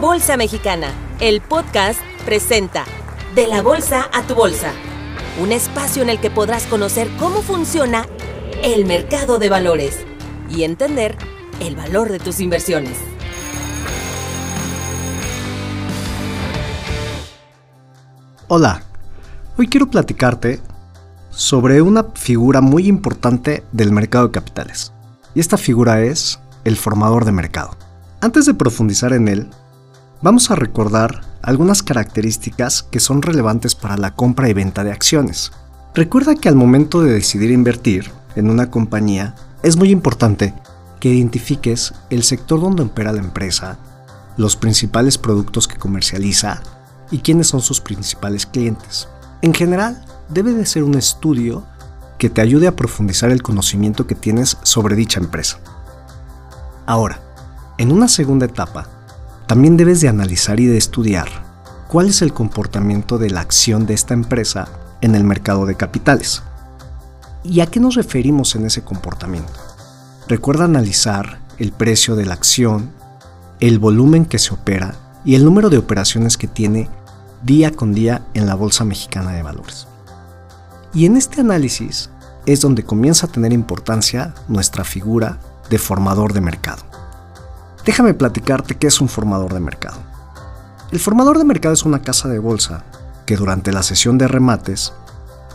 [0.00, 0.88] Bolsa Mexicana,
[1.20, 2.84] el podcast presenta
[3.34, 4.72] De la Bolsa a tu Bolsa,
[5.40, 8.06] un espacio en el que podrás conocer cómo funciona
[8.62, 10.04] el mercado de valores
[10.50, 11.16] y entender
[11.60, 12.98] el valor de tus inversiones.
[18.48, 18.82] Hola,
[19.56, 20.60] hoy quiero platicarte
[21.30, 24.92] sobre una figura muy importante del mercado de capitales.
[25.34, 27.70] Y esta figura es el formador de mercado.
[28.20, 29.50] Antes de profundizar en él,
[30.22, 35.52] vamos a recordar algunas características que son relevantes para la compra y venta de acciones.
[35.94, 40.54] Recuerda que al momento de decidir invertir en una compañía, es muy importante
[41.00, 43.78] que identifiques el sector donde opera la empresa,
[44.36, 46.62] los principales productos que comercializa
[47.10, 49.08] y quiénes son sus principales clientes.
[49.42, 51.64] En general, debe de ser un estudio
[52.18, 55.58] que te ayude a profundizar el conocimiento que tienes sobre dicha empresa.
[56.86, 57.20] Ahora,
[57.78, 58.88] en una segunda etapa,
[59.46, 61.28] también debes de analizar y de estudiar
[61.88, 64.68] cuál es el comportamiento de la acción de esta empresa
[65.00, 66.42] en el mercado de capitales.
[67.44, 69.52] ¿Y a qué nos referimos en ese comportamiento?
[70.26, 72.90] Recuerda analizar el precio de la acción,
[73.60, 76.90] el volumen que se opera y el número de operaciones que tiene
[77.42, 79.86] día con día en la Bolsa Mexicana de Valores.
[80.92, 82.10] Y en este análisis
[82.46, 85.38] es donde comienza a tener importancia nuestra figura
[85.70, 86.85] de formador de mercado.
[87.86, 89.98] Déjame platicarte qué es un formador de mercado.
[90.90, 92.84] El formador de mercado es una casa de bolsa
[93.26, 94.92] que durante la sesión de remates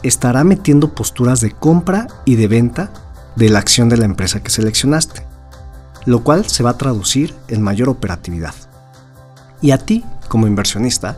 [0.02, 2.90] estará metiendo posturas de compra y de venta
[3.36, 5.26] de la acción de la empresa que seleccionaste,
[6.06, 8.56] lo cual se va a traducir en mayor operatividad.
[9.62, 11.18] Y a ti, como inversionista,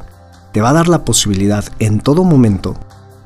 [0.51, 2.75] te va a dar la posibilidad en todo momento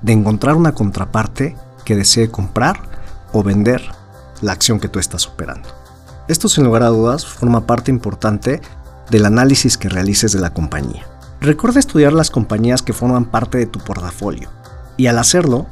[0.01, 2.81] de encontrar una contraparte que desee comprar
[3.31, 3.81] o vender
[4.41, 5.86] la acción que tú estás operando.
[6.27, 8.61] Esto sin lugar a dudas forma parte importante
[9.09, 11.07] del análisis que realices de la compañía.
[11.39, 14.49] Recuerda estudiar las compañías que forman parte de tu portafolio
[14.97, 15.67] y al hacerlo,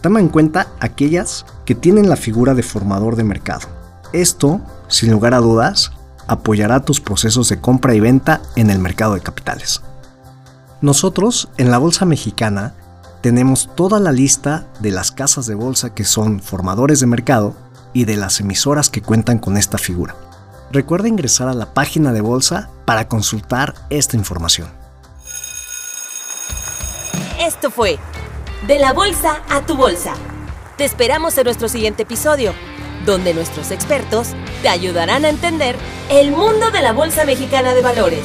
[0.00, 3.68] toma en cuenta aquellas que tienen la figura de formador de mercado.
[4.12, 5.92] Esto, sin lugar a dudas,
[6.26, 9.82] apoyará tus procesos de compra y venta en el mercado de capitales.
[10.80, 12.74] Nosotros, en la Bolsa Mexicana,
[13.20, 17.54] tenemos toda la lista de las casas de bolsa que son formadores de mercado
[17.92, 20.14] y de las emisoras que cuentan con esta figura.
[20.72, 24.68] Recuerda ingresar a la página de bolsa para consultar esta información.
[27.40, 27.98] Esto fue
[28.66, 30.14] De la Bolsa a tu Bolsa.
[30.76, 32.52] Te esperamos en nuestro siguiente episodio,
[33.04, 34.28] donde nuestros expertos
[34.62, 35.76] te ayudarán a entender
[36.10, 38.24] el mundo de la Bolsa Mexicana de Valores.